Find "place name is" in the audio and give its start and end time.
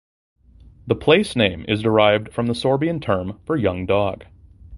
0.95-1.83